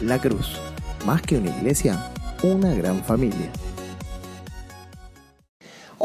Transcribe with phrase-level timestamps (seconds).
[0.00, 0.58] La Cruz,
[1.06, 2.04] más que una iglesia,
[2.42, 3.52] una gran familia.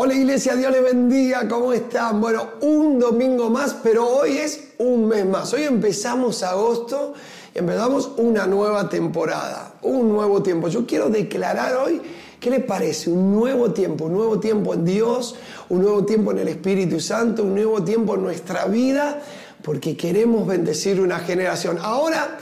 [0.06, 2.22] Hola iglesia, Dios les bendiga, ¿cómo están?
[2.22, 5.52] Bueno, un domingo más, pero hoy es un mes más.
[5.52, 7.16] Hoy empezamos agosto
[7.56, 10.68] y empezamos una nueva temporada, un nuevo tiempo.
[10.68, 12.00] Yo quiero declarar hoy,
[12.40, 13.10] ¿qué les parece?
[13.10, 15.38] Un nuevo tiempo, un nuevo tiempo en Dios,
[15.70, 19.24] un nuevo tiempo en el Espíritu Santo, un nuevo tiempo en nuestra vida,
[19.64, 21.80] porque queremos bendecir una generación.
[21.82, 22.38] Ahora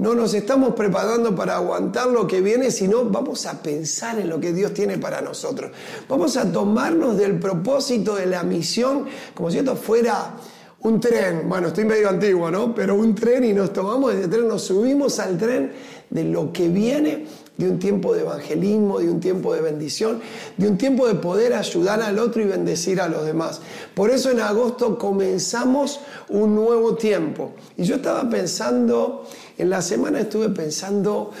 [0.00, 4.40] no nos estamos preparando para aguantar lo que viene, sino vamos a pensar en lo
[4.40, 5.70] que Dios tiene para nosotros.
[6.08, 10.36] Vamos a tomarnos del propósito de la misión como si esto fuera
[10.82, 11.48] un tren.
[11.48, 12.74] Bueno, estoy medio antiguo, ¿no?
[12.74, 15.72] Pero un tren y nos tomamos ese tren, nos subimos al tren
[16.08, 20.20] de lo que viene de un tiempo de evangelismo, de un tiempo de bendición,
[20.56, 23.60] de un tiempo de poder ayudar al otro y bendecir a los demás.
[23.94, 27.52] Por eso en agosto comenzamos un nuevo tiempo.
[27.76, 29.26] Y yo estaba pensando,
[29.58, 31.32] en la semana estuve pensando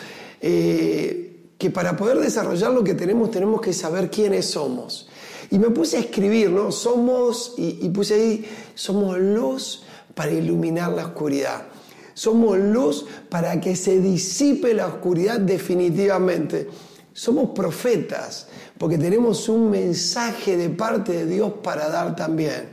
[0.42, 5.09] eh, que para poder desarrollar lo que tenemos tenemos que saber quiénes somos.
[5.50, 6.70] Y me puse a escribir, ¿no?
[6.70, 9.82] Somos, y, puse ahí, somos luz
[10.14, 11.62] para iluminar la oscuridad.
[12.14, 16.68] Somos luz para que se disipe la oscuridad definitivamente.
[17.12, 18.46] Somos profetas
[18.78, 22.68] porque tenemos un mensaje de parte de Dios para dar también.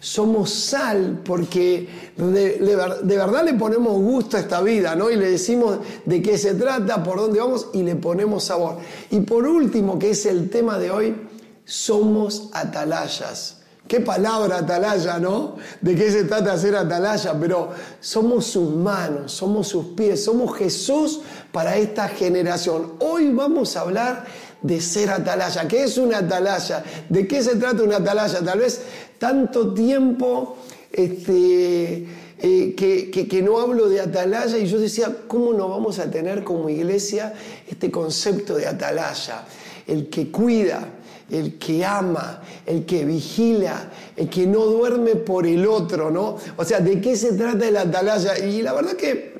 [0.00, 5.10] Somos sal porque de, verdad le ponemos gusto a esta vida, ¿no?
[5.10, 8.76] Y le decimos de qué se trata, por dónde vamos y le ponemos sabor.
[9.10, 11.27] Y por último, que es el tema de hoy,
[11.68, 13.56] somos atalayas.
[13.86, 15.56] Qué palabra atalaya, ¿no?
[15.80, 17.38] ¿De qué se trata ser atalaya?
[17.38, 21.20] Pero somos sus manos, somos sus pies, somos Jesús
[21.52, 22.94] para esta generación.
[23.00, 24.24] Hoy vamos a hablar
[24.62, 25.68] de ser atalaya.
[25.68, 26.82] ¿Qué es una atalaya?
[27.08, 28.40] ¿De qué se trata una atalaya?
[28.40, 28.82] Tal vez
[29.18, 30.56] tanto tiempo
[30.90, 32.06] este,
[32.40, 36.10] eh, que, que, que, no hablo de atalaya y yo decía, ¿cómo no vamos a
[36.10, 37.34] tener como iglesia
[37.68, 39.44] este concepto de atalaya?
[39.86, 40.97] El que cuida,
[41.30, 46.36] el que ama, el que vigila, el que no duerme por el otro, ¿no?
[46.56, 48.38] O sea, ¿de qué se trata el atalaya?
[48.38, 49.38] Y la verdad que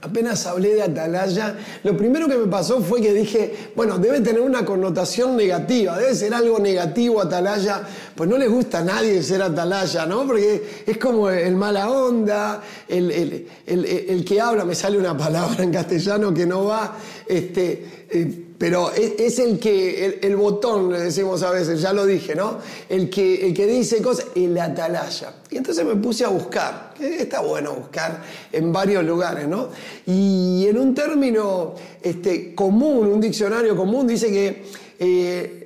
[0.00, 4.40] apenas hablé de atalaya, lo primero que me pasó fue que dije, bueno, debe tener
[4.40, 7.82] una connotación negativa, debe ser algo negativo atalaya,
[8.18, 10.26] pues no le gusta a nadie ser atalaya, ¿no?
[10.26, 15.16] Porque es como el mala onda, el, el, el, el que habla, me sale una
[15.16, 16.96] palabra en castellano que no va,
[17.28, 18.06] este...
[18.10, 22.58] Eh, pero es, el que, el, botón, le decimos a veces, ya lo dije, ¿no?
[22.88, 25.34] El que, el que dice cosas, el atalaya.
[25.48, 29.68] Y entonces me puse a buscar, está bueno buscar en varios lugares, ¿no?
[30.06, 34.64] Y en un término este, común, un diccionario común, dice que
[34.98, 35.57] eh,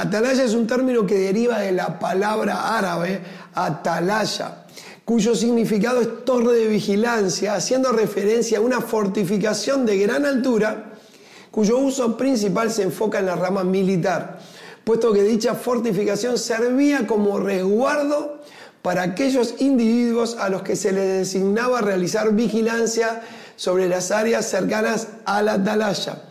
[0.00, 3.20] atalaya es un término que deriva de la palabra árabe
[3.54, 4.64] atalaya
[5.04, 10.92] cuyo significado es torre de vigilancia, haciendo referencia a una fortificación de gran altura
[11.50, 14.40] cuyo uso principal se enfoca en la rama militar,
[14.82, 18.40] puesto que dicha fortificación servía como resguardo
[18.82, 23.22] para aquellos individuos a los que se les designaba realizar vigilancia
[23.54, 26.24] sobre las áreas cercanas a la atalaya,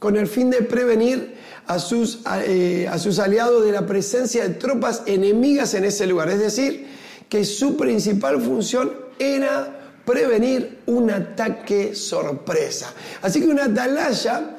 [0.00, 1.33] con el fin de prevenir
[1.66, 6.28] a sus, eh, a sus aliados de la presencia de tropas enemigas en ese lugar.
[6.28, 6.86] Es decir,
[7.28, 12.92] que su principal función era prevenir un ataque sorpresa.
[13.22, 14.56] Así que una atalaya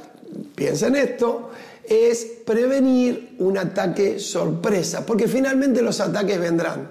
[0.56, 1.52] piensa en esto,
[1.88, 6.90] es prevenir un ataque sorpresa, porque finalmente los ataques vendrán.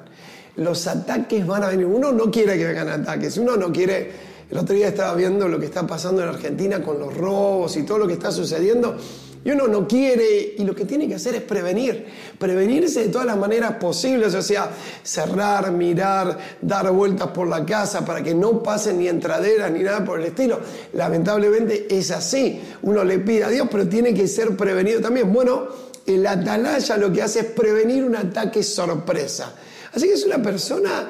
[0.57, 1.87] Los ataques van a venir.
[1.87, 4.35] Uno no quiere que vengan ataques, uno no quiere...
[4.51, 7.83] El otro día estaba viendo lo que está pasando en Argentina con los robos y
[7.83, 8.97] todo lo que está sucediendo.
[9.45, 12.07] Y uno no quiere, y lo que tiene que hacer es prevenir,
[12.39, 14.71] prevenirse de todas las maneras posibles, o sea,
[15.03, 20.03] cerrar, mirar, dar vueltas por la casa para que no pasen ni entraderas ni nada
[20.03, 20.61] por el estilo.
[20.95, 25.31] Lamentablemente es así, uno le pide a Dios, pero tiene que ser prevenido también.
[25.31, 25.69] Bueno,
[26.07, 29.55] el atalaya lo que hace es prevenir un ataque sorpresa.
[29.93, 31.09] Así que es una persona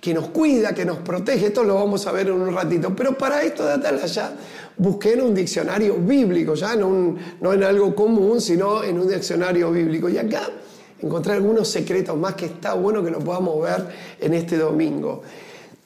[0.00, 3.16] que nos cuida, que nos protege, esto lo vamos a ver en un ratito, pero
[3.16, 4.32] para esto de atalaya
[4.76, 7.16] busqué en un diccionario bíblico, ya no
[7.52, 10.08] en algo común, sino en un diccionario bíblico.
[10.08, 10.48] Y acá
[11.00, 13.86] encontré algunos secretos más que está bueno que lo podamos ver
[14.20, 15.22] en este domingo.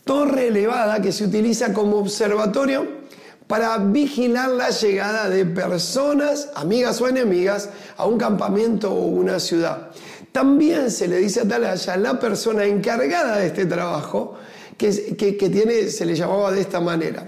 [0.05, 2.99] Torre elevada que se utiliza como observatorio
[3.47, 9.91] para vigilar la llegada de personas, amigas o enemigas, a un campamento o una ciudad.
[10.33, 14.37] También se le dice a Atalaya, la persona encargada de este trabajo,
[14.77, 17.27] que, que, tiene, se le llamaba de esta manera.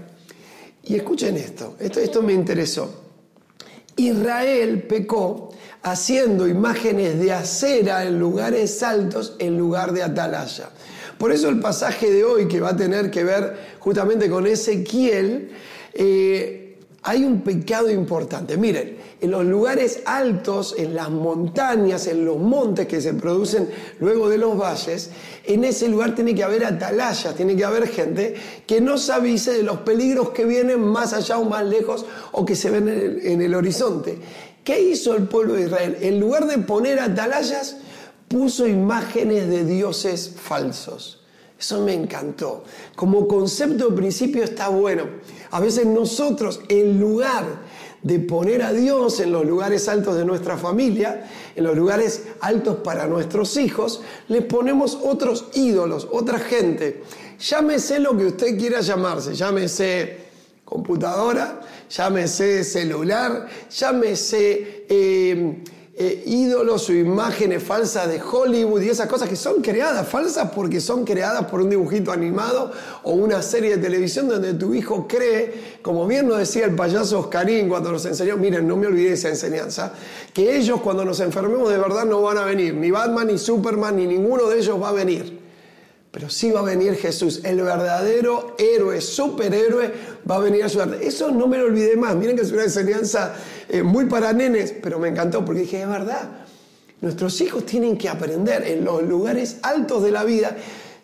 [0.84, 2.88] Y escuchen esto, esto, esto me interesó.
[3.96, 5.50] Israel pecó
[5.82, 10.70] haciendo imágenes de acera en lugares altos en lugar de atalaya.
[11.18, 15.50] Por eso el pasaje de hoy que va a tener que ver justamente con Ezequiel,
[15.92, 16.59] eh,
[17.02, 18.56] hay un pecado importante.
[18.56, 23.70] Miren, en los lugares altos, en las montañas, en los montes que se producen
[24.00, 25.10] luego de los valles,
[25.44, 28.34] en ese lugar tiene que haber atalayas, tiene que haber gente
[28.66, 32.44] que no se avise de los peligros que vienen más allá o más lejos o
[32.44, 34.18] que se ven en el, en el horizonte.
[34.62, 35.96] ¿Qué hizo el pueblo de Israel?
[36.00, 37.78] En lugar de poner atalayas,
[38.28, 41.19] puso imágenes de dioses falsos.
[41.60, 42.64] Eso me encantó.
[42.96, 45.04] Como concepto de principio está bueno.
[45.50, 47.44] A veces nosotros, en lugar
[48.02, 52.78] de poner a Dios en los lugares altos de nuestra familia, en los lugares altos
[52.78, 57.02] para nuestros hijos, les ponemos otros ídolos, otra gente.
[57.38, 60.16] Llámese lo que usted quiera llamarse, llámese
[60.64, 61.60] computadora,
[61.90, 65.62] llámese celular, llámese eh,
[66.02, 70.80] eh, ídolos o imágenes falsas de Hollywood y esas cosas que son creadas, falsas porque
[70.80, 75.76] son creadas por un dibujito animado o una serie de televisión donde tu hijo cree,
[75.82, 79.28] como bien nos decía el payaso Oscarín cuando nos enseñó, miren, no me olvidé esa
[79.28, 79.92] enseñanza,
[80.32, 83.96] que ellos cuando nos enfermemos de verdad no van a venir, ni Batman, ni Superman,
[83.96, 85.39] ni ninguno de ellos va a venir.
[86.10, 89.92] Pero sí va a venir Jesús, el verdadero héroe, superhéroe,
[90.28, 90.98] va a venir a ayudar.
[91.00, 92.16] Eso no me lo olvidé más.
[92.16, 93.34] Miren que es una enseñanza
[93.68, 96.28] eh, muy para nenes, pero me encantó porque dije, es verdad.
[97.00, 100.56] Nuestros hijos tienen que aprender en los lugares altos de la vida.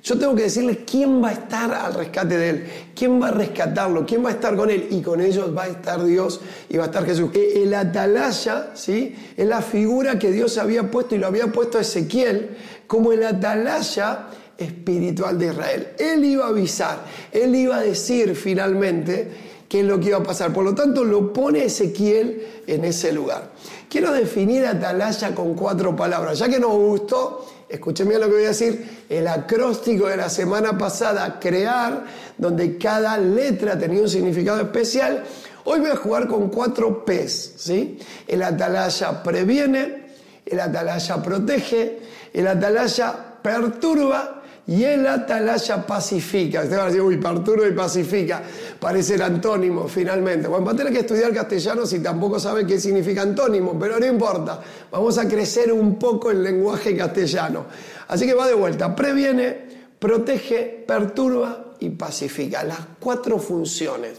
[0.02, 3.30] Yo tengo que decirles quién va a estar al rescate de él, quién va a
[3.30, 4.88] rescatarlo, quién va a estar con él.
[4.90, 7.30] Y con ellos va a estar Dios y va a estar Jesús.
[7.32, 9.16] El atalaya, ¿sí?
[9.36, 12.56] Es la figura que Dios había puesto y lo había puesto a Ezequiel
[12.86, 14.26] como el atalaya
[14.58, 15.88] espiritual de Israel.
[15.98, 19.28] Él iba a avisar, él iba a decir finalmente
[19.68, 20.52] qué es lo que iba a pasar.
[20.52, 23.50] Por lo tanto, lo pone Ezequiel en ese lugar.
[23.88, 26.38] Quiero definir Atalaya con cuatro palabras.
[26.38, 30.28] Ya que nos gustó, escuchen bien lo que voy a decir, el acróstico de la
[30.28, 32.04] semana pasada, crear,
[32.36, 35.24] donde cada letra tenía un significado especial.
[35.64, 37.54] Hoy voy a jugar con cuatro P's.
[37.56, 37.98] ¿sí?
[38.26, 40.06] El atalaya previene,
[40.44, 41.98] el atalaya protege,
[42.32, 44.35] el atalaya perturba
[44.68, 46.62] y el atalaya pacifica.
[46.62, 48.42] Usted va a decir, uy, perturba y pacifica.
[48.80, 50.48] Parecen antónimos finalmente.
[50.48, 54.06] Bueno, va a tener que estudiar castellano si tampoco sabe qué significa antónimo, pero no
[54.06, 54.60] importa.
[54.90, 57.66] Vamos a crecer un poco el lenguaje castellano.
[58.08, 58.94] Así que va de vuelta.
[58.96, 59.56] Previene,
[60.00, 62.64] protege, perturba y pacifica.
[62.64, 64.18] Las cuatro funciones.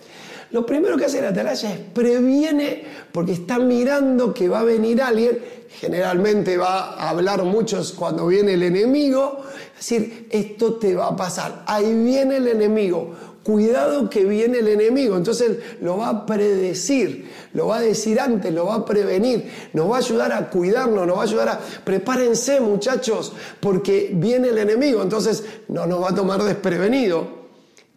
[0.51, 5.01] Lo primero que hace la atalaya es previene porque está mirando que va a venir
[5.01, 5.57] alguien.
[5.69, 9.43] Generalmente va a hablar muchos cuando viene el enemigo
[9.79, 11.63] es decir, esto te va a pasar.
[11.67, 13.11] Ahí viene el enemigo.
[13.43, 15.15] Cuidado que viene el enemigo.
[15.15, 19.89] Entonces lo va a predecir, lo va a decir antes, lo va a prevenir, nos
[19.89, 21.59] va a ayudar a cuidarnos, nos va a ayudar a...
[21.59, 25.01] Prepárense muchachos, porque viene el enemigo.
[25.01, 27.37] Entonces no nos va a tomar desprevenido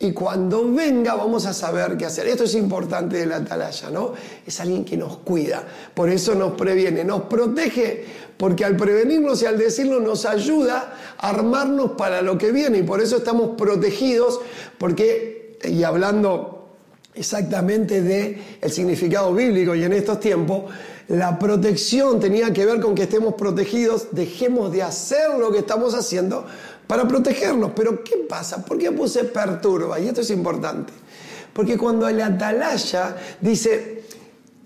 [0.02, 2.26] y cuando venga vamos a saber qué hacer.
[2.26, 4.14] Esto es importante de la atalaya, ¿no?
[4.46, 5.62] Es alguien que nos cuida,
[5.92, 8.06] por eso nos previene, nos protege,
[8.40, 12.82] porque al prevenirnos y al decirlo nos ayuda a armarnos para lo que viene y
[12.82, 14.40] por eso estamos protegidos,
[14.78, 16.70] porque, y hablando
[17.14, 20.72] exactamente del el significado bíblico y en estos tiempos,
[21.08, 25.94] la protección tenía que ver con que estemos protegidos, dejemos de hacer lo que estamos
[25.94, 26.46] haciendo
[26.86, 27.72] para protegernos.
[27.76, 28.64] Pero ¿qué pasa?
[28.64, 30.00] ¿Por qué puse perturba?
[30.00, 30.94] Y esto es importante.
[31.52, 34.00] Porque cuando el atalaya dice,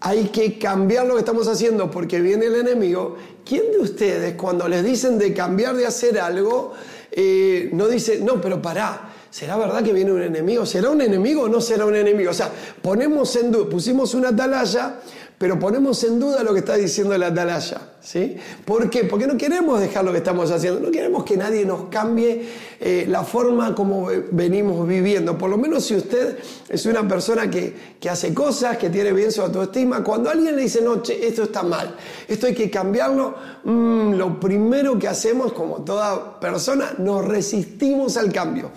[0.00, 4.68] hay que cambiar lo que estamos haciendo porque viene el enemigo, ¿quién de ustedes cuando
[4.68, 6.72] les dicen de cambiar de hacer algo,
[7.10, 10.66] eh, no dice, no, pero pará, ¿será verdad que viene un enemigo?
[10.66, 12.30] ¿Será un enemigo o no será un enemigo?
[12.30, 12.50] O sea,
[12.82, 14.96] ponemos en duda, pusimos una atalaya
[15.38, 17.80] pero ponemos en duda lo que está diciendo la atalaya.
[18.00, 18.36] ¿sí?
[18.64, 19.04] ¿Por qué?
[19.04, 22.46] Porque no queremos dejar lo que estamos haciendo, no queremos que nadie nos cambie
[22.78, 25.36] eh, la forma como venimos viviendo.
[25.36, 26.38] Por lo menos si usted
[26.68, 30.82] es una persona que, hace cosas, que tiene bien su autoestima, cuando alguien le dice,
[30.82, 31.96] no, esto está mal,
[32.28, 38.30] esto hay que cambiarlo, mm, lo primero que hacemos, como toda persona, nos resistimos al
[38.32, 38.70] cambio.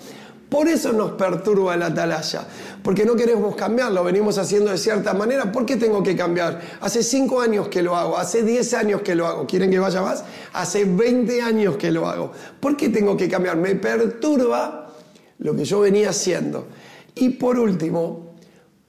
[0.49, 2.47] Por eso nos perturba la atalaya,
[2.81, 5.51] porque no queremos cambiar, lo venimos haciendo de cierta manera.
[5.51, 6.61] ¿Por qué tengo que cambiar?
[6.79, 9.45] Hace 5 años que lo hago, hace 10 años que lo hago.
[9.45, 10.23] ¿Quieren que vaya más?
[10.53, 12.31] Hace 20 años que lo hago.
[12.61, 13.57] ¿Por qué tengo que cambiar?
[13.57, 14.93] Me perturba
[15.39, 16.67] lo que yo venía haciendo.
[17.15, 18.26] Y por último,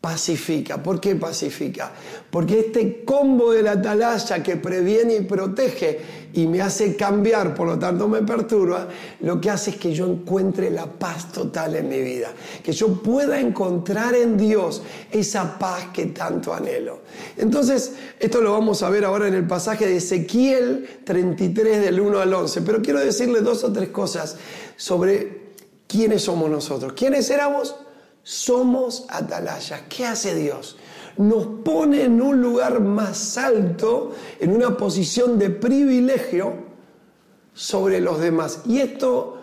[0.00, 0.80] pacifica.
[0.80, 1.92] ¿Por qué pacifica?
[2.30, 5.98] Porque este combo de la atalaya que previene y protege
[6.34, 8.86] y me hace cambiar, por lo tanto me perturba,
[9.20, 13.02] lo que hace es que yo encuentre la paz total en mi vida, que yo
[13.02, 17.00] pueda encontrar en Dios esa paz que tanto anhelo.
[17.36, 22.20] Entonces, esto lo vamos a ver ahora en el pasaje de Ezequiel 33 del 1
[22.20, 24.36] al 11, pero quiero decirle dos o tres cosas
[24.76, 25.48] sobre
[25.88, 26.92] quiénes somos nosotros.
[26.92, 27.74] ¿Quiénes éramos?
[28.28, 29.84] Somos atalayas.
[29.88, 30.76] ¿Qué hace Dios?
[31.16, 36.52] Nos pone en un lugar más alto, en una posición de privilegio
[37.54, 38.60] sobre los demás.
[38.66, 39.38] Y esto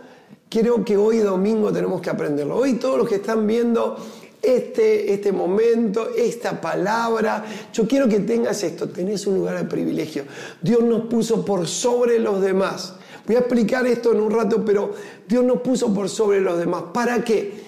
[0.47, 2.57] creo que hoy domingo tenemos que aprenderlo.
[2.57, 3.97] Hoy todos los que están viendo
[4.39, 7.43] este, este momento, esta palabra.
[7.73, 10.25] Yo quiero que tengas esto, tenés un lugar de privilegio.
[10.61, 12.93] Dios nos puso por sobre los demás.
[13.25, 14.93] Voy a explicar esto en un rato, pero
[15.27, 16.83] Dios nos puso por sobre los demás.
[16.93, 17.64] ¿Para qué?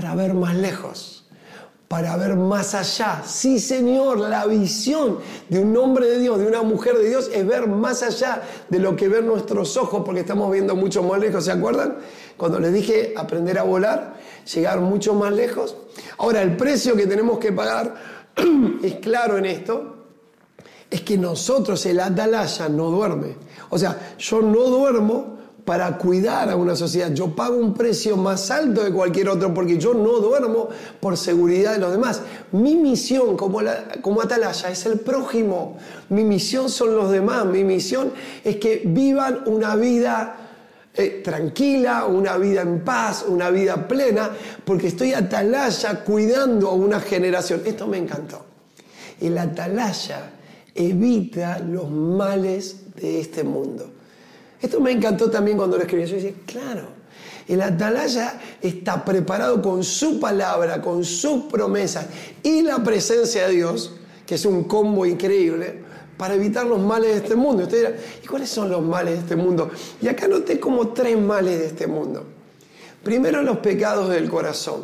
[0.00, 1.24] Para ver más lejos,
[1.88, 3.20] para ver más allá.
[3.26, 7.44] Sí, Señor, la visión de un hombre de Dios, de una mujer de Dios, es
[7.44, 11.46] ver más allá de lo que ven nuestros ojos, porque estamos viendo mucho más lejos.
[11.46, 11.96] ¿Se acuerdan?
[12.36, 14.14] Cuando les dije aprender a volar,
[14.54, 15.76] llegar mucho más lejos.
[16.18, 17.96] Ahora, el precio que tenemos que pagar
[18.84, 19.96] es claro en esto,
[20.88, 23.34] es que nosotros, el atalaya, no duerme.
[23.70, 25.37] O sea, yo no duermo
[25.68, 27.12] para cuidar a una sociedad.
[27.12, 31.74] Yo pago un precio más alto de cualquier otro porque yo no duermo por seguridad
[31.74, 32.22] de los demás.
[32.52, 33.60] Mi misión como,
[34.00, 35.76] como atalaya es el prójimo.
[36.08, 37.44] Mi misión son los demás.
[37.44, 40.36] Mi misión es que vivan una vida
[40.94, 44.30] eh, tranquila, una vida en paz, una vida plena,
[44.64, 47.60] porque estoy atalaya cuidando a una generación.
[47.66, 48.42] Esto me encantó.
[49.20, 50.30] El atalaya
[50.74, 53.97] evita los males de este mundo.
[54.60, 56.06] Esto me encantó también cuando lo escribí.
[56.06, 56.88] Yo decía, claro,
[57.46, 62.06] el atalaya está preparado con su palabra, con sus promesas
[62.42, 63.92] y la presencia de Dios,
[64.26, 65.82] que es un combo increíble,
[66.18, 67.62] para evitar los males de este mundo.
[67.62, 69.70] Usted dirá, ¿y cuáles son los males de este mundo?
[70.02, 72.24] Y acá noté como tres males de este mundo.
[73.02, 74.82] Primero, los pecados del corazón,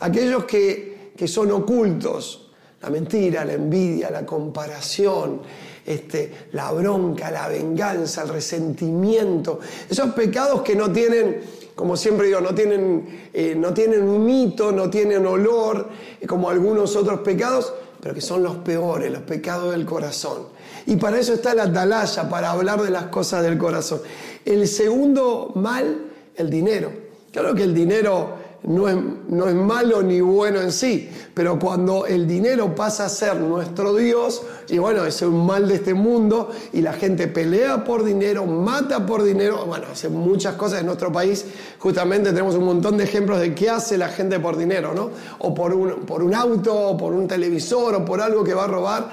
[0.00, 2.50] aquellos que, que son ocultos,
[2.82, 5.40] la mentira, la envidia, la comparación,
[5.86, 11.40] este, la bronca, la venganza, el resentimiento, esos pecados que no tienen,
[11.74, 15.88] como siempre digo, no tienen, eh, no tienen un mito, no tienen olor,
[16.20, 20.48] eh, como algunos otros pecados, pero que son los peores, los pecados del corazón.
[20.86, 24.00] Y para eso está la atalaya, para hablar de las cosas del corazón.
[24.44, 26.90] El segundo mal, el dinero.
[27.32, 28.96] Claro que el dinero no es,
[29.28, 33.94] no es malo ni bueno en sí, pero cuando el dinero pasa a ser nuestro
[33.94, 38.44] Dios, y bueno, es un mal de este mundo, y la gente pelea por dinero,
[38.44, 41.44] mata por dinero, bueno, hace muchas cosas en nuestro país,
[41.78, 45.10] justamente tenemos un montón de ejemplos de qué hace la gente por dinero, ¿no?
[45.38, 48.64] O por un, por un auto, o por un televisor, o por algo que va
[48.64, 49.10] a robar,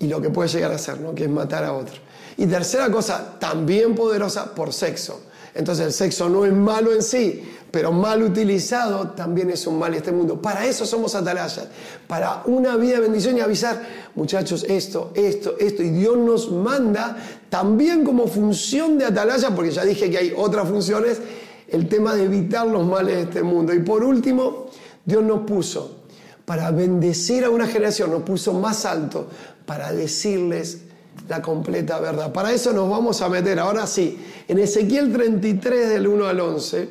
[0.00, 1.14] y lo que puede llegar a hacer, ¿no?
[1.14, 1.94] Que es matar a otro.
[2.36, 5.20] Y tercera cosa, también poderosa, por sexo.
[5.56, 9.92] Entonces el sexo no es malo en sí, pero mal utilizado también es un mal
[9.92, 10.40] en este mundo.
[10.40, 11.60] Para eso somos atalayas,
[12.06, 13.82] para una vida de bendición y avisar,
[14.14, 15.82] muchachos, esto, esto, esto.
[15.82, 17.16] Y Dios nos manda
[17.48, 21.20] también como función de atalaya, porque ya dije que hay otras funciones,
[21.68, 23.74] el tema de evitar los males de este mundo.
[23.74, 24.66] Y por último,
[25.04, 26.04] Dios nos puso
[26.44, 29.26] para bendecir a una generación, nos puso más alto
[29.66, 30.85] para decirles
[31.28, 32.32] la completa verdad.
[32.32, 34.18] Para eso nos vamos a meter, ahora sí,
[34.48, 36.88] en Ezequiel 33 del 1 al 11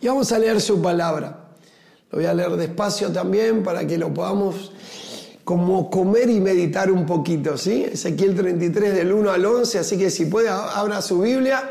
[0.00, 1.48] y vamos a leer su palabra.
[2.10, 4.72] Lo voy a leer despacio también para que lo podamos
[5.44, 7.84] como comer y meditar un poquito, ¿sí?
[7.84, 11.70] Ezequiel 33 del 1 al 11, así que si puede abra su Biblia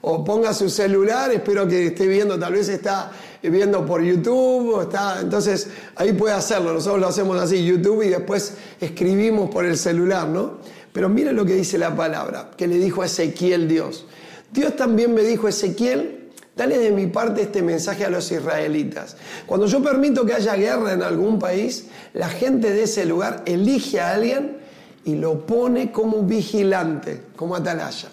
[0.00, 3.12] o ponga su celular, espero que esté viendo, tal vez está
[3.42, 8.54] viendo por YouTube, está, entonces ahí puede hacerlo, nosotros lo hacemos así, YouTube y después
[8.80, 10.58] escribimos por el celular, ¿no?
[10.92, 14.06] Pero mire lo que dice la palabra, que le dijo a Ezequiel Dios.
[14.52, 16.18] Dios también me dijo, Ezequiel,
[16.58, 19.16] Dale de mi parte este mensaje a los israelitas.
[19.46, 24.00] Cuando yo permito que haya guerra en algún país, la gente de ese lugar elige
[24.00, 24.58] a alguien
[25.04, 28.08] y lo pone como vigilante, como atalaya.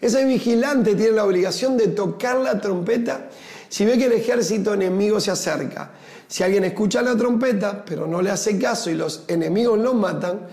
[0.00, 3.28] Ese vigilante tiene la obligación de tocar la trompeta
[3.68, 5.90] si ve que el ejército enemigo se acerca.
[6.26, 10.46] Si alguien escucha la trompeta, pero no le hace caso y los enemigos lo matan,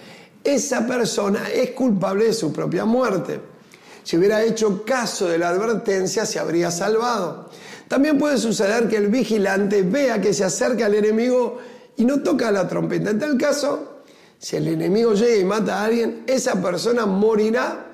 [0.43, 3.39] esa persona es culpable de su propia muerte.
[4.03, 7.49] Si hubiera hecho caso de la advertencia, se habría salvado.
[7.87, 11.59] También puede suceder que el vigilante vea que se acerca al enemigo
[11.97, 13.11] y no toca la trompeta.
[13.11, 14.03] En tal caso,
[14.39, 17.87] si el enemigo llega y mata a alguien, esa persona morirá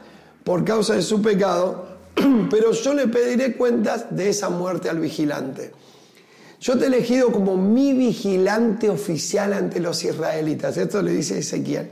[0.43, 1.97] por causa de su pecado,
[2.49, 5.73] pero yo le pediré cuentas de esa muerte al vigilante.
[6.61, 10.77] yo te he elegido como mi vigilante oficial ante los israelitas.
[10.77, 11.89] Esto le dice Ezequiel.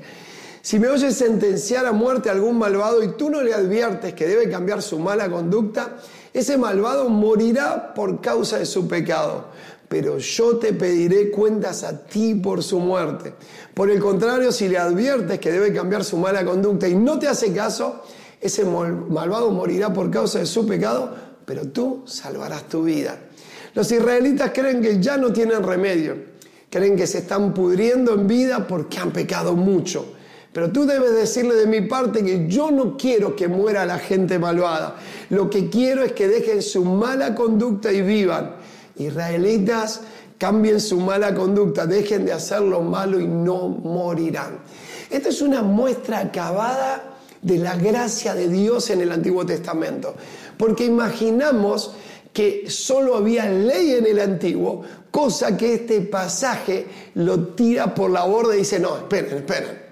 [0.66, 4.26] Si me oyes sentenciar a muerte a algún malvado y tú no le adviertes que
[4.26, 5.98] debe cambiar su mala conducta,
[6.34, 9.50] ese malvado morirá por causa de su pecado.
[9.88, 13.36] Pero yo te pediré cuentas a ti por su muerte.
[13.76, 17.28] Por el contrario, si le adviertes que debe cambiar su mala conducta y no te
[17.28, 18.02] hace caso,
[18.42, 23.20] ese malvado morirá por causa de su pecado, pero tú salvarás tu vida.
[23.76, 26.16] Los israelitas creen que ya no tienen remedio,
[26.72, 30.15] creen que se están pudriendo en vida porque han pecado mucho.
[30.56, 34.40] Pero tú debes decirle de mi parte que yo no quiero que muera la gente
[34.40, 34.96] malvada.
[35.30, 38.56] Lo que quiero es que dejen su mala conducta y vivan.
[38.96, 40.00] Israelitas,
[40.38, 44.60] cambien su mala conducta, dejen de hacer lo malo y no morirán.
[45.10, 50.16] Esta es una muestra acabada de la gracia de Dios en el Antiguo Testamento.
[50.58, 51.96] Porque imaginamos
[52.32, 58.24] que solo había ley en el antiguo, cosa que este pasaje lo tira por la
[58.24, 59.85] borda y dice, no, esperen, esperen,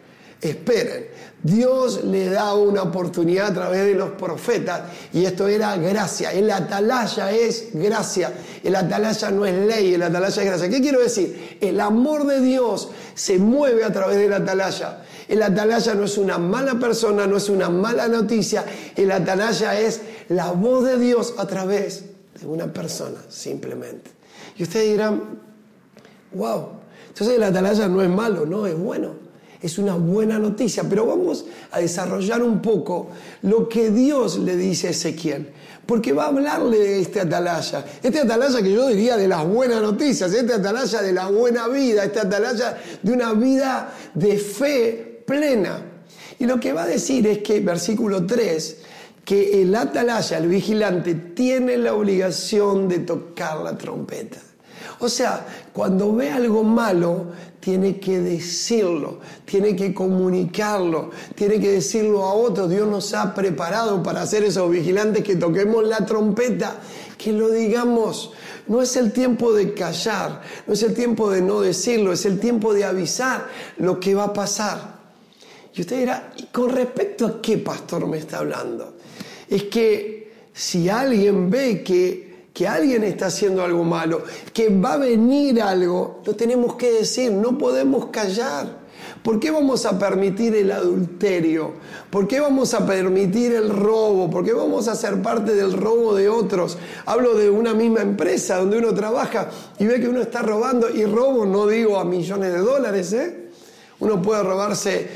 [0.50, 1.08] esperen.
[1.42, 6.32] Dios le da una oportunidad a través de los profetas y esto era gracia.
[6.32, 8.32] El atalaya es gracia.
[8.64, 10.70] El atalaya no es ley, el atalaya es gracia.
[10.70, 11.58] ¿Qué quiero decir?
[11.60, 15.04] El amor de Dios se mueve a través del atalaya.
[15.28, 18.64] El atalaya no es una mala persona, no es una mala noticia.
[18.96, 22.06] El atalaya es la voz de Dios a través
[22.46, 24.12] una persona, simplemente.
[24.58, 25.40] Y ustedes dirán,
[26.34, 26.70] wow,
[27.08, 29.33] entonces el atalaya no es malo, no, es bueno.
[29.64, 33.08] Es una buena noticia, pero vamos a desarrollar un poco
[33.44, 35.52] lo que Dios le dice a Ezequiel,
[35.86, 39.82] porque va a hablarle de este atalaya, este atalaya que yo diría de las buenas
[39.82, 45.82] noticias, este atalaya de la buena vida, este atalaya de una vida de fe plena.
[46.40, 48.78] Y lo que va a decir es que, versículo 3,
[49.24, 54.40] que el atalaya, el vigilante, tiene la obligación de tocar la trompeta.
[55.00, 57.28] O sea, cuando ve algo malo,
[57.64, 62.70] tiene que decirlo, tiene que comunicarlo, tiene que decirlo a otros.
[62.70, 66.78] Dios nos ha preparado para hacer esos vigilantes que toquemos la trompeta,
[67.18, 68.32] que lo digamos.
[68.68, 72.40] No es el tiempo de callar, no es el tiempo de no decirlo, es el
[72.40, 75.02] tiempo de avisar lo que va a pasar.
[75.74, 78.94] Y usted dirá, ¿y con respecto a qué pastor me está hablando?
[79.56, 84.98] es que si alguien ve que, que alguien está haciendo algo malo, que va a
[84.98, 88.84] venir algo, lo tenemos que decir, no podemos callar.
[89.24, 91.72] ¿Por qué vamos a permitir el adulterio?
[92.10, 94.30] ¿Por qué vamos a permitir el robo?
[94.30, 96.78] ¿Por qué vamos a ser parte del robo de otros?
[97.06, 101.06] Hablo de una misma empresa donde uno trabaja y ve que uno está robando y
[101.06, 103.50] robo no digo a millones de dólares, ¿eh?
[104.00, 105.08] Uno puede robarse,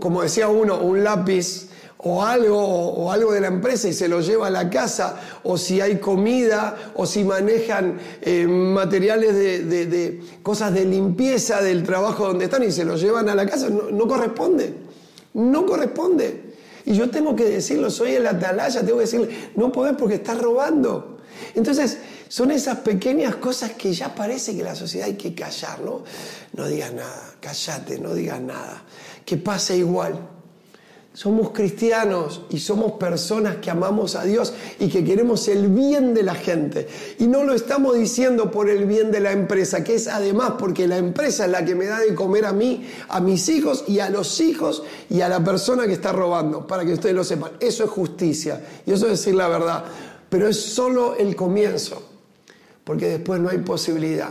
[0.00, 1.69] como decía uno, un lápiz
[2.02, 5.58] o algo, o algo de la empresa y se lo lleva a la casa, o
[5.58, 12.46] si hay comida, o si manejan eh, materiales de, cosas de limpieza del trabajo donde
[12.46, 14.74] están y se lo llevan a la casa, no, corresponde,
[15.34, 16.48] no corresponde.
[16.86, 20.40] Y yo tengo que decirlo, soy el atalaya, tengo que decirle, no podés porque estás
[20.40, 21.18] robando.
[21.54, 26.02] Entonces, son esas pequeñas cosas que ya parece que la sociedad hay que callar, ¿no?
[26.54, 28.84] No digas nada, callate, no digas nada,
[29.26, 30.39] que pase igual.
[31.12, 36.22] Somos cristianos y somos personas que amamos a Dios y que queremos el bien de
[36.22, 36.86] la gente.
[37.18, 40.86] Y no lo estamos diciendo por el bien de la empresa, que es además porque
[40.86, 43.98] la empresa es la que me da de comer a mí, a mis hijos y
[43.98, 47.52] a los hijos y a la persona que está robando, para que ustedes lo sepan.
[47.58, 49.84] Eso es justicia y eso es decir la verdad.
[50.28, 52.00] Pero es solo el comienzo,
[52.84, 54.30] porque después no hay posibilidad.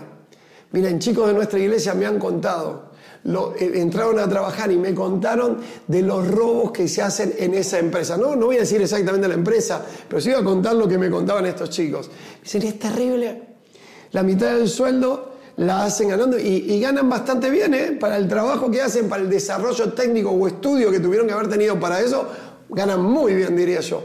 [0.71, 2.88] Miren, chicos de nuestra iglesia me han contado
[3.25, 7.79] eh, entraron a trabajar y me contaron de los robos que se hacen en esa
[7.79, 8.17] empresa.
[8.17, 10.97] No, no voy a decir exactamente la empresa, pero sí voy a contar lo que
[10.97, 12.09] me contaban estos chicos.
[12.41, 13.41] Dicen, es terrible.
[14.11, 17.97] La mitad del sueldo la hacen ganando y, ganan bastante bien ¿eh?
[17.99, 21.49] para el trabajo que hacen, para el desarrollo técnico o estudio que tuvieron que haber
[21.49, 22.25] tenido para eso,
[22.69, 24.01] ganan muy bien, diría yo.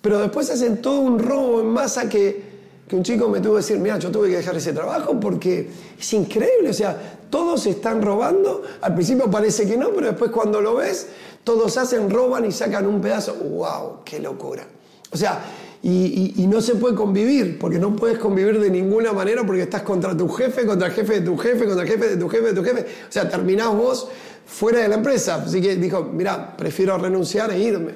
[0.00, 2.55] Pero después hacen todo un robo en masa que
[2.88, 5.68] que un chico me tuvo que decir, mira, yo tuve que dejar ese trabajo porque
[5.98, 10.60] es increíble, o sea, todos están robando, al principio parece que no, pero después cuando
[10.60, 11.08] lo ves,
[11.42, 14.64] todos hacen, roban y sacan un pedazo, wow, qué locura.
[15.10, 15.42] O sea,
[15.82, 20.16] y, no se puede convivir, porque no puedes convivir de ninguna manera porque estás contra
[20.16, 22.54] tu jefe, contra el jefe de tu jefe, contra el jefe de tu jefe de
[22.54, 22.80] tu jefe.
[23.08, 24.08] O sea, terminás vos
[24.46, 25.36] fuera de la empresa.
[25.36, 27.92] Así que dijo, mira, prefiero renunciar e irme.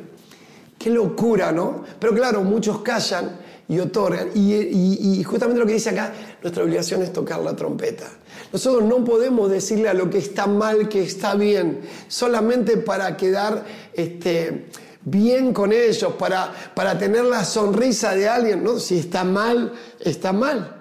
[0.79, 1.83] Qué locura, ¿no?
[1.99, 3.39] Pero claro, muchos callan
[3.71, 4.31] y otorgan.
[4.35, 8.11] Y, justamente lo que dice acá, nuestra obligación es tocar la trompeta.
[8.53, 13.65] Nosotros no podemos decirle a lo que está mal que está bien, solamente para quedar
[13.95, 14.67] este,
[15.03, 18.65] bien con ellos, para, para tener la sonrisa de alguien.
[18.65, 18.81] ¿no?
[18.81, 20.77] Si está mal, está mal.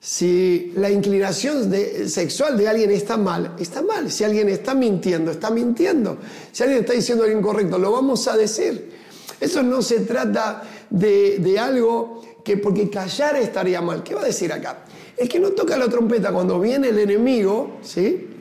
[0.00, 1.72] Si la inclinación
[2.08, 4.10] sexual de alguien está mal, está mal.
[4.10, 6.18] Si alguien está mintiendo, está mintiendo.
[6.50, 8.92] Si alguien está diciendo algo incorrecto, lo vamos a decir.
[9.40, 10.62] Eso no se trata
[10.94, 14.02] de, de algo que porque callar estaría mal.
[14.02, 14.84] ¿Qué va a decir acá?
[15.16, 18.34] El que no toca la trompeta cuando viene el enemigo, ¿sí?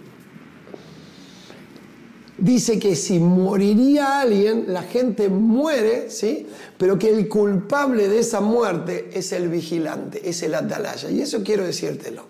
[2.37, 6.47] dice que si moriría alguien, la gente muere, ¿sí?
[6.77, 11.09] Pero que el culpable de esa muerte es el vigilante, es el atalaya.
[11.09, 12.25] Y eso quiero decírtelo.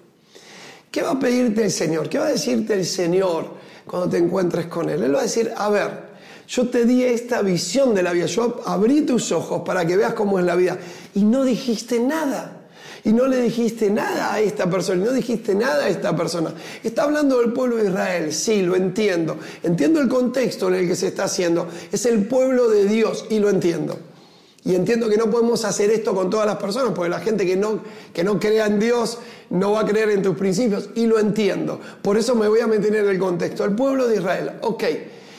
[0.91, 2.09] ¿Qué va a pedirte el Señor?
[2.09, 3.53] ¿Qué va a decirte el Señor
[3.87, 5.01] cuando te encuentres con Él?
[5.01, 6.02] Él va a decir, a ver,
[6.53, 10.13] yo te di esta visión de la vida, yo abrí tus ojos para que veas
[10.13, 10.77] cómo es la vida
[11.15, 12.59] y no dijiste nada
[13.03, 16.53] y no le dijiste nada a esta persona, y no dijiste nada a esta persona.
[16.83, 19.37] Está hablando del pueblo de Israel, sí, lo entiendo.
[19.63, 21.67] Entiendo el contexto en el que se está haciendo.
[21.91, 23.97] Es el pueblo de Dios y lo entiendo.
[24.63, 27.57] Y entiendo que no podemos hacer esto con todas las personas, porque la gente que
[27.57, 27.81] no,
[28.13, 29.17] que no crea en Dios
[29.49, 30.91] no va a creer en tus principios.
[30.95, 31.81] Y lo entiendo.
[32.01, 33.65] Por eso me voy a meter en el contexto.
[33.65, 34.83] El pueblo de Israel, ok.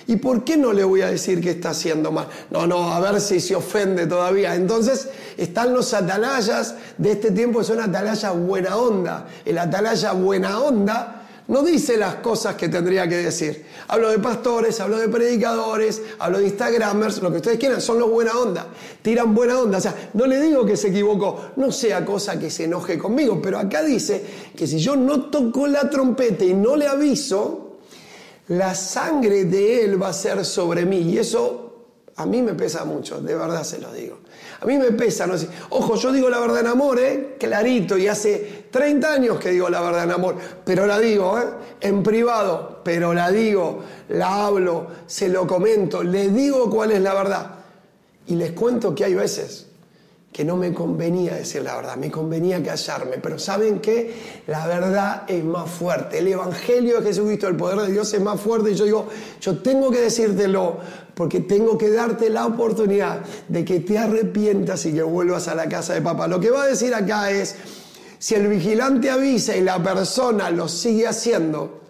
[0.06, 2.28] ¿Y por qué no le voy a decir que está haciendo mal?
[2.50, 4.54] No, no, a ver si se ofende todavía.
[4.54, 9.26] Entonces están los atalayas de este tiempo, que son atalayas buena onda.
[9.44, 13.66] El atalaya buena onda no dice las cosas que tendría que decir.
[13.88, 18.10] Hablo de pastores, hablo de predicadores, hablo de Instagramers, lo que ustedes quieran, son los
[18.10, 18.66] buena onda.
[19.02, 19.78] Tiran buena onda.
[19.78, 23.40] O sea, no le digo que se equivocó, no sea cosa que se enoje conmigo,
[23.42, 24.24] pero acá dice
[24.56, 27.63] que si yo no toco la trompeta y no le aviso,
[28.48, 30.98] la sangre de Él va a ser sobre mí.
[30.98, 31.64] Y eso
[32.16, 34.18] a mí me pesa mucho, de verdad se lo digo.
[34.60, 35.48] A mí me pesa, no sé.
[35.70, 37.36] Ojo, yo digo la verdad en amor, ¿eh?
[37.38, 41.44] Clarito, y hace 30 años que digo la verdad en amor, pero la digo, ¿eh?
[41.80, 47.14] En privado, pero la digo, la hablo, se lo comento, le digo cuál es la
[47.14, 47.50] verdad.
[48.26, 49.66] Y les cuento que hay veces
[50.34, 54.42] que no me convenía decir la verdad, me convenía callarme, pero ¿saben qué?
[54.48, 58.40] La verdad es más fuerte, el Evangelio de Jesucristo, el poder de Dios es más
[58.40, 59.06] fuerte y yo digo,
[59.40, 60.78] yo tengo que decírtelo
[61.14, 65.68] porque tengo que darte la oportunidad de que te arrepientas y que vuelvas a la
[65.68, 66.26] casa de papá.
[66.26, 67.54] Lo que va a decir acá es,
[68.18, 71.80] si el vigilante avisa y la persona lo sigue haciendo,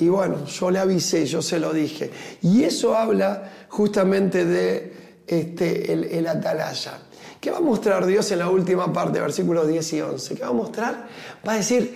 [0.00, 4.92] y bueno, yo le avisé, yo se lo dije, y eso habla justamente de
[5.26, 7.02] este, el, el atalaya.
[7.40, 10.34] ¿Qué va a mostrar Dios en la última parte, versículos 10 y 11?
[10.34, 11.08] ¿Qué va a mostrar?
[11.46, 11.94] Va a decir,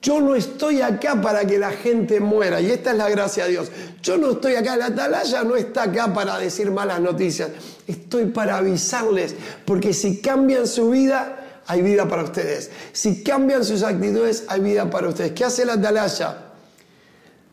[0.00, 3.50] yo no estoy acá para que la gente muera, y esta es la gracia de
[3.50, 3.70] Dios.
[4.02, 7.50] Yo no estoy acá, la atalaya no está acá para decir malas noticias,
[7.86, 12.70] estoy para avisarles, porque si cambian su vida, hay vida para ustedes.
[12.92, 15.32] Si cambian sus actitudes, hay vida para ustedes.
[15.32, 16.42] ¿Qué hace la atalaya?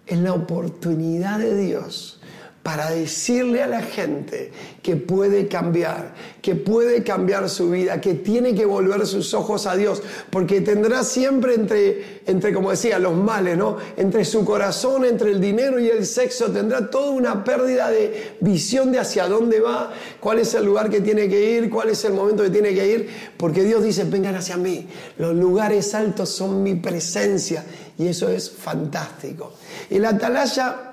[0.06, 2.20] Es la oportunidad de Dios
[2.64, 4.50] para decirle a la gente
[4.82, 9.76] que puede cambiar, que puede cambiar su vida, que tiene que volver sus ojos a
[9.76, 13.78] Dios, porque tendrá siempre entre, entre como decía, los males, ¿no?
[13.98, 18.94] Entre su corazón, entre el dinero y el sexo, tendrá toda una pérdida de visión
[18.94, 22.14] de hacia dónde va, cuál es el lugar que tiene que ir, cuál es el
[22.14, 26.64] momento que tiene que ir, porque Dios dice, vengan hacia mí, los lugares altos son
[26.64, 27.66] mi presencia,
[27.98, 29.52] y eso es fantástico.
[29.90, 30.93] La atalaya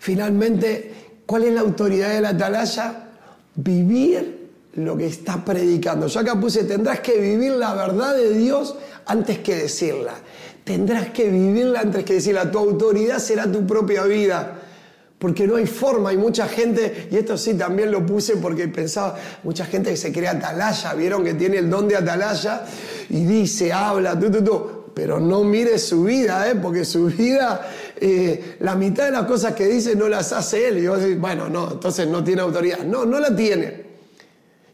[0.00, 0.94] Finalmente,
[1.26, 3.10] ¿cuál es la autoridad de la atalaya?
[3.54, 6.06] Vivir lo que está predicando.
[6.06, 10.14] Yo acá puse, tendrás que vivir la verdad de Dios antes que decirla.
[10.64, 12.50] Tendrás que vivirla antes que decirla.
[12.50, 14.60] Tu autoridad será tu propia vida.
[15.18, 19.18] Porque no hay forma, hay mucha gente, y esto sí también lo puse porque pensaba,
[19.42, 22.64] mucha gente que se crea atalaya, vieron que tiene el don de atalaya
[23.10, 26.54] y dice, habla, tú, tú, tú pero no mire su vida, ¿eh?
[26.54, 27.66] porque su vida,
[28.60, 30.78] la mitad de las cosas que dice no las hace él.
[30.78, 32.80] Y yo digo, bueno, no, entonces no tiene autoridad.
[32.80, 33.90] No, no la tiene.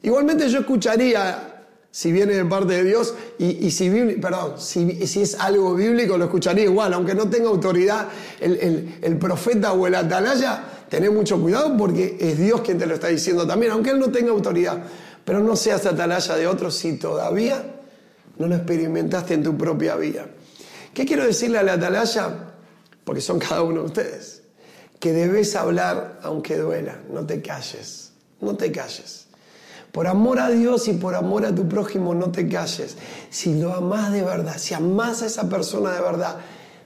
[0.03, 5.35] Igualmente yo escucharía, si viene de parte de Dios, y, si, perdón, si, si, es
[5.35, 8.09] algo bíblico, lo escucharía igual, aunque no tenga autoridad
[8.41, 12.95] el, el profeta o el atalaya, tené mucho cuidado porque es Dios quien te lo
[12.95, 14.85] está diciendo también, aunque él no tenga autoridad.
[15.25, 17.65] Pero no seas atalaya de otros si todavía
[18.39, 20.27] no lo experimentaste en tu propia vida.
[20.95, 22.46] ¿Qué quiero decirle a la atalaya?
[23.07, 24.43] Porque son cada uno de ustedes.
[24.99, 26.99] Que debes hablar aunque duela.
[27.09, 28.11] No te calles.
[28.41, 29.29] No te calles.
[29.93, 32.97] Por amor a Dios y por amor a tu prójimo, no te calles.
[33.31, 36.37] Si lo amas de verdad, si amas a esa persona de verdad,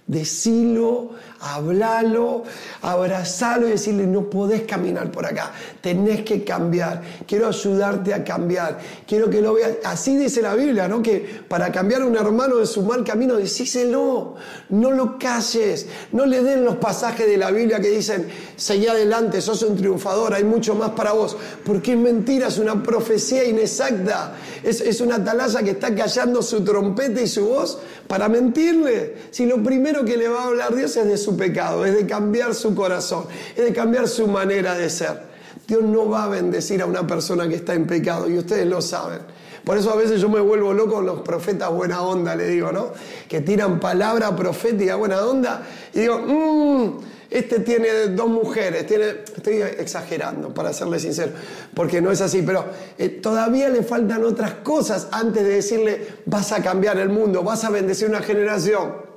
[0.06, 1.10] Decilo,
[1.40, 2.42] hablalo,
[2.82, 8.78] abrazalo y decirle, no podés caminar por acá, tenés que cambiar, quiero ayudarte a cambiar,
[9.06, 9.72] quiero que lo veas.
[9.84, 11.00] Así dice la Biblia, ¿no?
[11.00, 14.34] Que para cambiar a un hermano de su mal camino, decíselo,
[14.70, 19.40] no lo calles, no le den los pasajes de la Biblia que dicen, seguí adelante,
[19.40, 24.34] sos un triunfador, hay mucho más para vos, porque es mentira, es una profecía inexacta,
[24.62, 29.16] es, es una atalaya que está callando su trompeta y su voz para mentirle.
[29.30, 32.06] Si lo primero que le va a hablar Dios es de su pecado, es de
[32.06, 33.24] cambiar su corazón,
[33.56, 35.30] es de cambiar su manera de ser.
[35.66, 38.82] Dios no va a bendecir a una persona que está en pecado y ustedes lo
[38.82, 39.20] saben.
[39.64, 42.72] Por eso a veces yo me vuelvo loco con los profetas buena onda, le digo,
[42.72, 42.88] ¿no?
[43.28, 45.62] Que tiran palabra profética buena onda
[45.94, 46.98] y digo, mmm,
[47.30, 51.32] este tiene dos mujeres, tiene, estoy exagerando para serle sincero,
[51.74, 52.64] porque no es así, pero
[52.98, 57.64] eh, todavía le faltan otras cosas antes de decirle, vas a cambiar el mundo, vas
[57.64, 59.10] a bendecir una generación.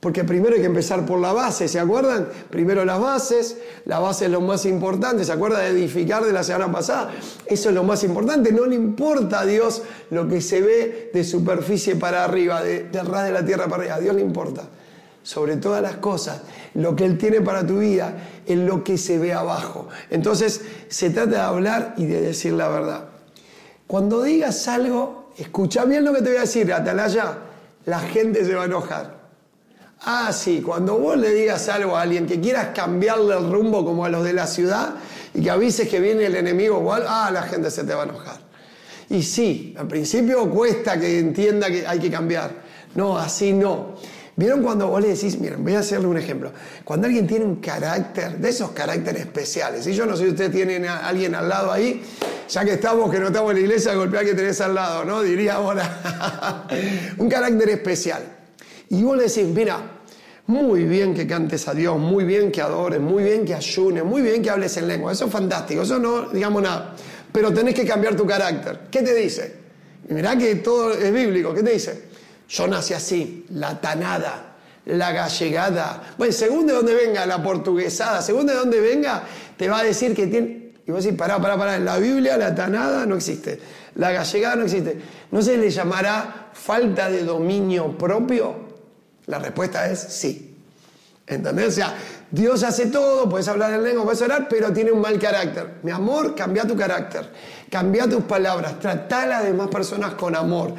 [0.00, 2.26] Porque primero hay que empezar por la base, ¿se acuerdan?
[2.48, 6.42] Primero las bases, la base es lo más importante, ¿se acuerdan de edificar de la
[6.42, 7.12] semana pasada?
[7.44, 11.22] Eso es lo más importante, no le importa a Dios lo que se ve de
[11.22, 14.62] superficie para arriba, de, ras de la tierra para arriba, a Dios le importa.
[15.22, 16.40] Sobre todas las cosas,
[16.74, 18.14] lo que Él tiene para tu vida
[18.46, 19.88] es lo que se ve abajo.
[20.08, 23.04] Entonces se trata de hablar y de decir la verdad.
[23.86, 27.38] Cuando digas algo, escucha bien lo que te voy a decir, Atalaya,
[27.84, 29.20] la gente se va a enojar.
[30.02, 34.06] Ah, sí, cuando vos le digas algo a alguien que quieras cambiarle el rumbo como
[34.06, 34.94] a los de la ciudad
[35.34, 38.06] y que avises que viene el enemigo igual, ah, la gente se te va a
[38.06, 38.38] enojar.
[39.10, 42.52] Y sí, al principio cuesta que entienda que hay que cambiar.
[42.94, 43.96] No, así no.
[44.40, 46.50] ¿Vieron cuando vos le decís, miren, voy a hacerle un ejemplo.
[46.82, 50.50] Cuando alguien tiene un carácter, de esos caracteres especiales, y yo no sé si ustedes
[50.50, 52.02] tienen a alguien al lado ahí,
[52.48, 55.20] ya que estamos, que no estamos en la iglesia, golpear que tenés al lado, ¿no?
[55.20, 56.66] Diría ahora.
[57.18, 58.22] un carácter especial.
[58.88, 59.78] Y vos le decís, mira,
[60.46, 64.22] muy bien que cantes a Dios, muy bien que adores, muy bien que ayunes, muy
[64.22, 65.12] bien que hables en lengua.
[65.12, 66.96] Eso es fantástico, eso no digamos nada.
[67.30, 68.80] Pero tenés que cambiar tu carácter.
[68.90, 69.54] ¿Qué te dice?
[70.08, 71.52] Mirá que todo es bíblico.
[71.52, 72.09] ¿Qué te dice?
[72.50, 76.14] Yo nací así, la tanada, la gallegada.
[76.18, 79.22] Bueno, según de dónde venga la portuguesada, según de dónde venga,
[79.56, 80.72] te va a decir que tiene.
[80.84, 81.76] Y vos decís, pará, pará, pará.
[81.76, 83.60] En la Biblia la tanada no existe.
[83.94, 85.00] La gallegada no existe.
[85.30, 88.56] ¿No se le llamará falta de dominio propio?
[89.26, 90.56] La respuesta es sí.
[91.28, 91.68] ¿Entendés?
[91.68, 91.94] O sea,
[92.32, 95.74] Dios hace todo, puedes hablar en lengua, puedes orar, pero tiene un mal carácter.
[95.84, 97.30] Mi amor, cambia tu carácter,
[97.70, 100.74] cambia tus palabras, trata a las demás personas con amor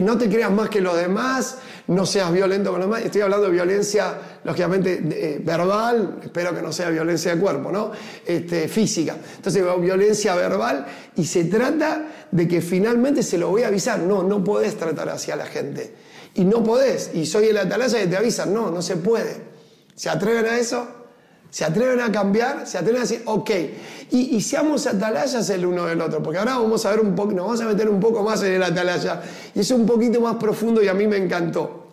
[0.00, 3.04] no te creas más que los demás, no seas violento con los demás.
[3.04, 7.92] Estoy hablando de violencia, lógicamente, eh, verbal, espero que no sea violencia de cuerpo, ¿no?
[8.24, 9.16] Este, física.
[9.36, 13.98] Entonces, violencia verbal y se trata de que finalmente se lo voy a avisar.
[13.98, 15.94] No, no podés tratar así a la gente.
[16.34, 17.10] Y no podés.
[17.12, 18.54] Y soy el atalaya que te avisan.
[18.54, 19.36] No, no se puede.
[19.94, 21.01] ¿Se atreven a eso?
[21.52, 23.50] Se atreven a cambiar, se atreven a decir, ok,
[24.10, 27.32] y, y seamos atalayas el uno del otro, porque ahora vamos a ver un poco,
[27.32, 29.20] nos vamos a meter un poco más en el atalaya,
[29.54, 31.88] y es un poquito más profundo y a mí me encantó,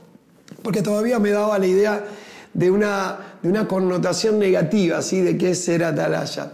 [0.63, 2.05] porque todavía me daba la idea
[2.53, 5.19] de una, de una connotación negativa, ¿sí?
[5.19, 6.53] De qué es ser atalaya.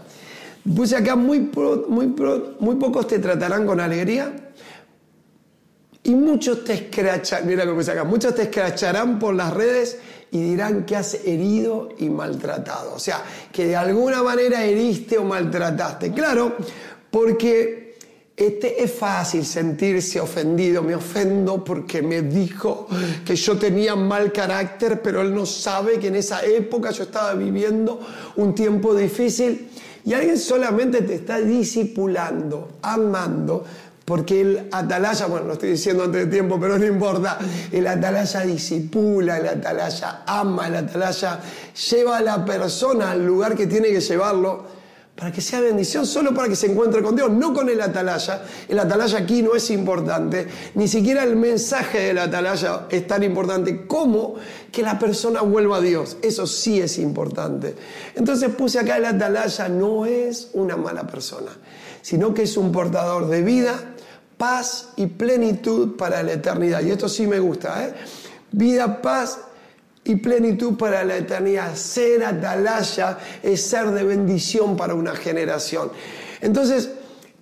[0.76, 1.52] Puse acá, muy,
[1.88, 2.08] muy,
[2.60, 4.34] muy pocos te tratarán con alegría,
[6.02, 10.00] y muchos te escrachan, mira lo que acá, muchos te escracharán por las redes
[10.36, 12.94] y dirán que has herido y maltratado.
[12.94, 16.12] O sea, que de alguna manera heriste o maltrataste.
[16.12, 16.58] Claro,
[17.10, 17.96] porque
[18.36, 20.84] este, es fácil sentirse ofendido.
[20.84, 22.90] Me ofendo porque me dijo
[23.26, 27.34] que yo tenía mal carácter, pero él no sabe que en esa época yo estaba
[27.34, 28.02] viviendo
[28.36, 29.70] un tiempo difícil.
[30.04, 33.64] Y alguien solamente te está disipulando, amando,
[34.06, 37.40] porque el atalaya, bueno, lo estoy diciendo antes de tiempo, pero no importa,
[37.72, 41.40] el atalaya disipula, el atalaya ama, el atalaya
[41.90, 44.76] lleva a la persona al lugar que tiene que llevarlo
[45.16, 48.44] para que sea bendición, solo para que se encuentre con Dios, no con el atalaya.
[48.68, 53.88] El atalaya aquí no es importante, ni siquiera el mensaje del atalaya es tan importante
[53.88, 54.36] como
[54.72, 56.18] que la persona vuelva a Dios.
[56.22, 57.76] Eso sí es importante.
[58.14, 61.52] Entonces puse acá el atalaya no es una mala persona,
[62.02, 63.95] sino que es un portador de vida,
[64.38, 66.82] paz y plenitud para la eternidad.
[66.82, 67.94] Y esto sí me gusta, ¿eh?
[68.52, 69.40] Vida, paz
[70.04, 71.76] y plenitud para la eternidad.
[71.76, 75.92] Ser atalaya es ser de bendición para una generación.
[76.42, 76.90] Entonces,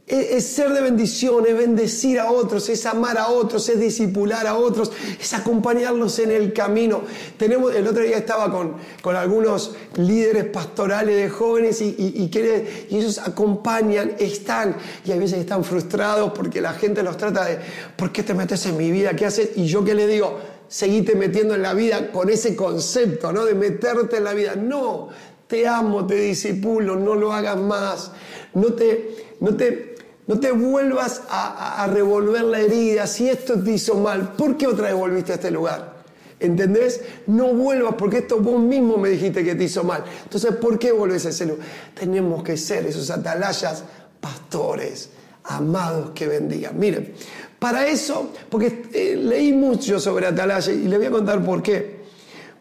[0.05, 4.55] es, ser de bendición, es bendecir a otros, es amar a otros, es discipular a
[4.55, 7.01] otros, es acompañarlos en el camino.
[7.37, 12.97] Tenemos, el otro día estaba con, con algunos líderes pastorales de jóvenes y, y, y,
[12.97, 17.59] ellos acompañan, están, y a veces están frustrados porque la gente los trata de,
[17.95, 19.15] ¿por qué te metes en mi vida?
[19.15, 19.51] ¿Qué haces?
[19.55, 20.37] Y yo que le digo,
[20.67, 23.45] seguite metiendo en la vida con ese concepto, ¿no?
[23.45, 24.55] De meterte en la vida.
[24.55, 25.09] No,
[25.47, 28.11] te amo, te disipulo, no lo hagas más.
[28.53, 29.92] No te, no te,
[30.27, 33.07] no te vuelvas a, a revolver la herida.
[33.07, 35.93] Si esto te hizo mal, ¿por qué otra vez volviste a este lugar?
[36.39, 37.01] ¿Entendés?
[37.27, 40.03] No vuelvas porque esto vos mismo me dijiste que te hizo mal.
[40.23, 41.65] Entonces, ¿por qué vuelves a ese lugar?
[41.93, 43.83] Tenemos que ser esos atalayas
[44.19, 45.09] pastores,
[45.45, 46.77] amados que bendigan.
[46.77, 47.13] Miren,
[47.59, 52.03] para eso, porque eh, leí mucho sobre atalaya y le voy a contar por qué.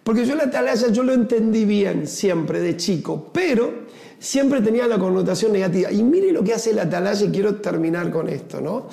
[0.05, 3.82] Porque yo la atalaya yo lo entendí bien siempre de chico, pero
[4.23, 5.91] siempre tenía la connotación negativa.
[5.91, 8.87] Y mire lo que hace la atalaya y quiero terminar con esto, ¿no?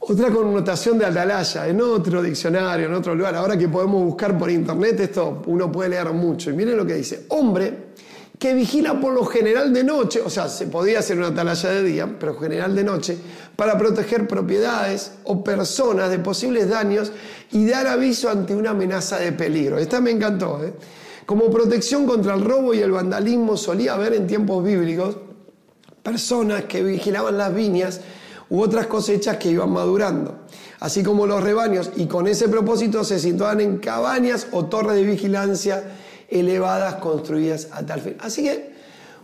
[0.00, 4.50] Otra connotación de atalaya, en otro diccionario, en otro lugar, ahora que podemos buscar por
[4.50, 6.50] internet esto, uno puede leer mucho.
[6.50, 7.94] Y miren lo que dice, hombre
[8.38, 11.82] que vigila por lo general de noche, o sea, se podía hacer una atalaya de
[11.82, 13.16] día, pero general de noche,
[13.56, 17.10] para proteger propiedades o personas de posibles daños
[17.52, 19.78] y dar aviso ante una amenaza de peligro.
[19.78, 20.62] Esta me encantó.
[20.62, 20.74] ¿eh?
[21.26, 25.16] Como protección contra el robo y el vandalismo solía haber en tiempos bíblicos
[26.02, 28.00] personas que vigilaban las viñas
[28.50, 30.40] u otras cosechas que iban madurando,
[30.80, 35.04] así como los rebaños, y con ese propósito se situaban en cabañas o torres de
[35.04, 35.82] vigilancia
[36.28, 38.16] elevadas construidas a tal fin.
[38.20, 38.74] Así que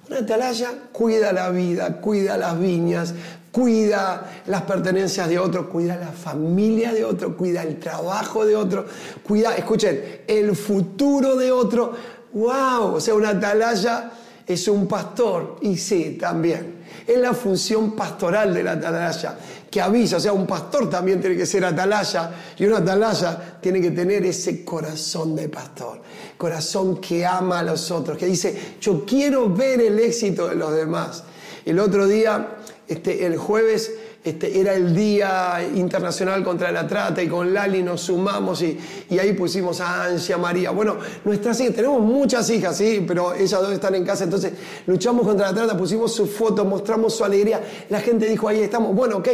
[0.08, 3.14] una atalaya cuida la vida, cuida las viñas,
[3.50, 8.86] cuida las pertenencias de otro, cuida la familia de otro, cuida el trabajo de otro,
[9.22, 11.92] cuida, escuchen, el futuro de otro.
[12.32, 12.94] ¡Wow!
[12.94, 14.10] O sea, una atalaya
[14.46, 19.36] es un pastor, y sí, también es la función pastoral de la atalaya,
[19.70, 23.80] que avisa, o sea, un pastor también tiene que ser atalaya y una atalaya tiene
[23.80, 26.00] que tener ese corazón de pastor,
[26.36, 30.74] corazón que ama a los otros, que dice, yo quiero ver el éxito de los
[30.74, 31.24] demás.
[31.64, 32.56] El otro día,
[32.90, 38.02] este, el jueves, este, era el Día Internacional contra la Trata y con Lali nos
[38.02, 38.78] sumamos y,
[39.18, 40.72] ahí pusimos a Ansia María.
[40.72, 44.52] Bueno, nuestras hijas, tenemos muchas hijas, sí, pero ellas dos están en casa, entonces
[44.87, 48.94] luchamos contra la trata, pusimos su foto, mostramos su alegría, la gente dijo, ahí estamos,
[48.94, 49.28] bueno, ok,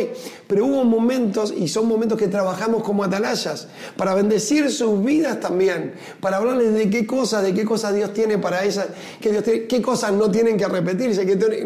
[0.47, 5.95] pero hubo momentos y son momentos que trabajamos como atalayas para bendecir sus vidas también,
[6.21, 8.87] para hablarles de qué cosas, de qué cosas Dios tiene para ellas,
[9.21, 11.65] qué cosas no tienen que repetirse, qué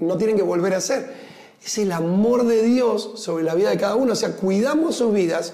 [0.00, 1.32] no tienen que volver a hacer
[1.64, 4.12] es el amor de Dios sobre la vida de cada uno.
[4.12, 5.52] O sea, cuidamos sus vidas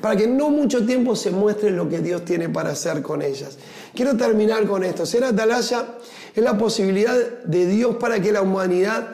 [0.00, 3.58] para que no mucho tiempo se muestre lo que Dios tiene para hacer con ellas.
[3.94, 5.06] Quiero terminar con esto.
[5.06, 5.98] Ser atalaya
[6.34, 7.14] es la posibilidad
[7.44, 9.08] de Dios para que la humanidad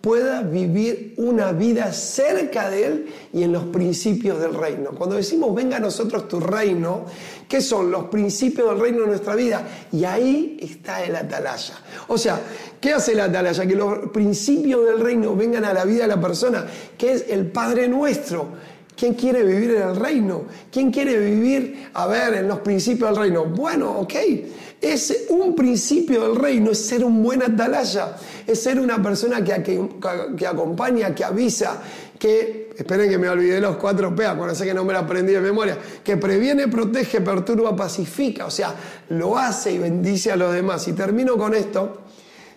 [0.00, 4.90] pueda vivir una vida cerca de Él y en los principios del reino.
[4.92, 7.04] Cuando decimos venga a nosotros tu reino,
[7.48, 9.66] ¿qué son los principios del reino de nuestra vida?
[9.92, 11.74] Y ahí está el atalaya.
[12.08, 12.40] O sea,
[12.80, 13.66] ¿qué hace el atalaya?
[13.66, 16.64] Que los principios del reino vengan a la vida de la persona,
[16.96, 18.48] que es el Padre nuestro.
[18.96, 20.44] ¿Quién quiere vivir en el reino?
[20.70, 23.46] ¿Quién quiere vivir, a ver, en los principios del reino?
[23.46, 24.14] Bueno, ok.
[24.80, 28.16] Es un principio del reino, es ser un buen atalaya,
[28.46, 31.82] es ser una persona que, acompaña, que avisa,
[32.18, 35.40] que, esperen que me olvidé los cuatro P, acuérdense que no me la aprendí de
[35.40, 38.74] memoria, que previene, protege, perturba, pacifica, o sea,
[39.10, 40.88] lo hace y bendice a los demás.
[40.88, 42.00] Y termino con esto,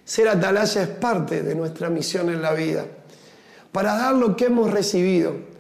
[0.06, 2.86] ser atalaya es parte de nuestra misión en la vida,
[3.74, 5.53] para dar lo que hemos recibido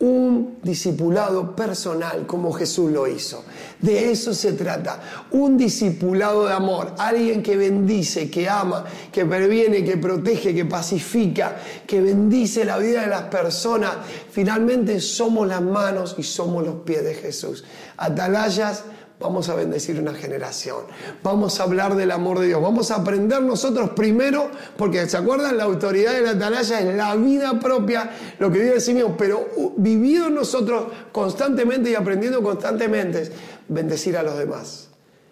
[0.00, 3.44] un discipulado personal como Jesús lo hizo.
[3.80, 5.00] De eso se trata.
[5.32, 6.94] Un discipulado de amor.
[6.98, 13.02] Alguien que bendice, que ama, que previene, que protege, que pacifica, que bendice la vida
[13.02, 13.92] de las personas.
[14.30, 17.64] Finalmente somos las manos y somos los pies de Jesús.
[17.98, 18.84] Atalayas
[19.20, 20.86] Vamos a bendecir una generación.
[21.22, 22.62] Vamos a hablar del amor de Dios.
[22.62, 25.58] Vamos a aprender nosotros primero, porque ¿se acuerdan?
[25.58, 30.30] La autoridad de la atalaya es la vida propia, lo que dice Simeón, pero vivido
[30.30, 33.30] nosotros constantemente y aprendiendo constantemente,
[33.68, 34.89] bendecir a los demás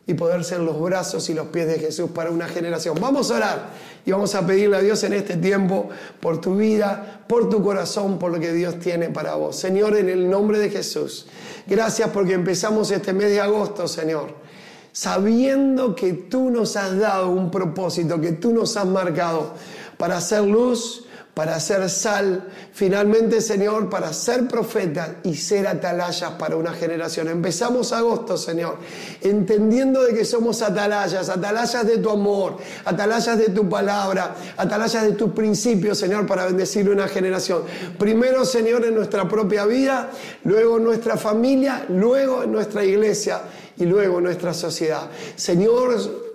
[0.08, 2.96] y poder ser los brazos y los pies de Jesús para una generación.
[2.98, 3.68] Vamos a orar
[4.06, 8.18] y vamos a pedirle a Dios en este tiempo por tu vida, por tu corazón,
[8.18, 9.56] por lo que Dios tiene para vos.
[9.56, 11.26] Señor, en el nombre de Jesús,
[11.66, 14.30] gracias porque empezamos este mes de agosto, Señor,
[14.92, 19.52] sabiendo que tú nos has dado un propósito, que tú nos has marcado
[19.98, 21.04] para hacer luz
[21.38, 27.28] para ser sal, finalmente Señor, para ser profeta y ser atalayas para una generación.
[27.28, 28.78] Empezamos agosto, Señor,
[29.20, 35.12] entendiendo de que somos atalayas, atalayas de tu amor, atalayas de tu palabra, atalayas de
[35.12, 37.62] tus principios, Señor, para bendecir una generación.
[37.96, 40.10] Primero, Señor, en nuestra propia vida,
[40.42, 43.42] luego en nuestra familia, luego en nuestra iglesia
[43.76, 45.08] y luego en nuestra sociedad.
[45.36, 46.27] Señor,